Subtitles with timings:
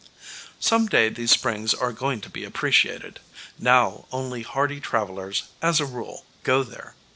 [0.59, 3.19] Some day these springs are going to be appreciated.
[3.59, 6.95] Now only hardy travelers, as a rule, go there.